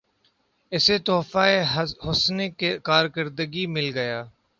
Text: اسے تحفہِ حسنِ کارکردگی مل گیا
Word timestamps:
اسے 0.71 0.95
تحفہِ 1.05 1.51
حسنِ 2.05 2.39
کارکردگی 2.87 3.65
مل 3.73 3.87
گیا 3.95 4.19